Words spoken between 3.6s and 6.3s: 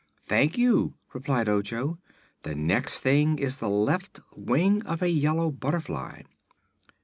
left wing of a yellow butterfly."